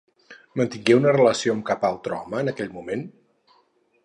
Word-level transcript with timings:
Mantingué 0.61 0.95
una 1.01 1.13
relació 1.17 1.55
amb 1.57 1.67
cap 1.69 1.87
altre 1.93 2.19
home 2.21 2.43
en 2.45 2.53
aquell 2.53 2.77
moment? 2.79 3.09